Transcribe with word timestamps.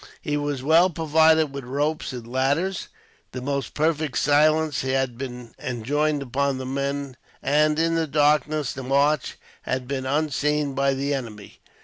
He 0.19 0.35
was 0.35 0.63
well 0.63 0.89
provided 0.89 1.53
with 1.53 1.63
ropes 1.63 2.11
and 2.11 2.25
ladders. 2.25 2.87
The 3.33 3.41
most 3.41 3.75
perfect 3.75 4.17
silence 4.17 4.81
had 4.81 5.15
been 5.15 5.53
enjoined 5.59 6.23
upon 6.23 6.57
the 6.57 6.65
men 6.65 7.17
and, 7.43 7.77
in 7.77 7.93
the 7.93 8.07
darkness, 8.07 8.73
the 8.73 8.81
march 8.81 9.37
had 9.61 9.87
been 9.87 10.07
unseen 10.07 10.73
by 10.73 10.95
the 10.95 11.13
enemy. 11.13 11.59